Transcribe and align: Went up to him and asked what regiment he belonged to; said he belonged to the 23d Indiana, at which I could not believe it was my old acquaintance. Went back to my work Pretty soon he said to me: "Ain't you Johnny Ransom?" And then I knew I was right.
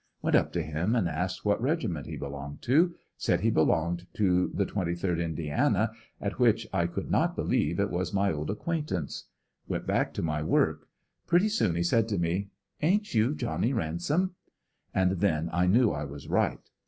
Went 0.23 0.35
up 0.35 0.51
to 0.53 0.63
him 0.63 0.95
and 0.95 1.07
asked 1.07 1.45
what 1.45 1.61
regiment 1.61 2.07
he 2.07 2.17
belonged 2.17 2.63
to; 2.63 2.95
said 3.17 3.41
he 3.41 3.51
belonged 3.51 4.07
to 4.15 4.47
the 4.51 4.65
23d 4.65 5.23
Indiana, 5.23 5.91
at 6.19 6.39
which 6.39 6.65
I 6.73 6.87
could 6.87 7.11
not 7.11 7.35
believe 7.35 7.79
it 7.79 7.91
was 7.91 8.11
my 8.11 8.31
old 8.31 8.49
acquaintance. 8.49 9.25
Went 9.67 9.85
back 9.85 10.11
to 10.15 10.23
my 10.23 10.41
work 10.41 10.87
Pretty 11.27 11.49
soon 11.49 11.75
he 11.75 11.83
said 11.83 12.07
to 12.07 12.17
me: 12.17 12.49
"Ain't 12.81 13.13
you 13.13 13.35
Johnny 13.35 13.73
Ransom?" 13.73 14.33
And 14.91 15.19
then 15.19 15.51
I 15.53 15.67
knew 15.67 15.91
I 15.91 16.05
was 16.05 16.27
right. 16.27 16.67